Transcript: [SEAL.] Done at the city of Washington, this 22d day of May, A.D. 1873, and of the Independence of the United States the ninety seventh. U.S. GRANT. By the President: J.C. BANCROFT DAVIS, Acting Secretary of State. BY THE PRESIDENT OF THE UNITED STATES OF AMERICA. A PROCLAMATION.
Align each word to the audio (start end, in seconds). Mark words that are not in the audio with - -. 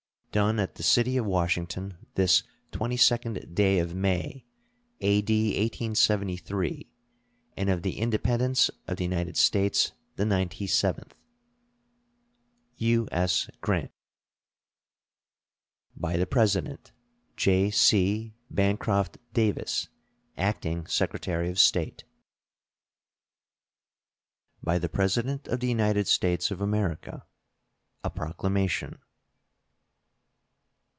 [SEAL.] 0.33 0.43
Done 0.45 0.59
at 0.61 0.75
the 0.75 0.83
city 0.83 1.17
of 1.17 1.25
Washington, 1.25 1.97
this 2.15 2.43
22d 2.71 3.53
day 3.53 3.79
of 3.79 3.93
May, 3.93 4.45
A.D. 5.01 5.47
1873, 5.59 6.87
and 7.57 7.69
of 7.69 7.81
the 7.81 7.99
Independence 7.99 8.69
of 8.87 8.95
the 8.95 9.03
United 9.03 9.35
States 9.35 9.91
the 10.15 10.23
ninety 10.23 10.67
seventh. 10.67 11.15
U.S. 12.77 13.49
GRANT. 13.59 13.91
By 15.97 16.15
the 16.15 16.25
President: 16.27 16.93
J.C. 17.35 18.33
BANCROFT 18.49 19.17
DAVIS, 19.33 19.89
Acting 20.37 20.87
Secretary 20.87 21.49
of 21.49 21.59
State. 21.59 22.05
BY 24.63 24.79
THE 24.79 24.87
PRESIDENT 24.87 25.49
OF 25.49 25.59
THE 25.59 25.67
UNITED 25.67 26.07
STATES 26.07 26.51
OF 26.51 26.61
AMERICA. 26.61 27.25
A 28.05 28.09
PROCLAMATION. 28.09 28.97